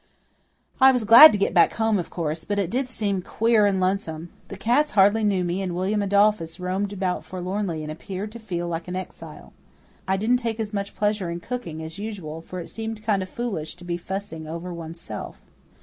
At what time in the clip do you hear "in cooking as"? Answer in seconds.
11.29-11.99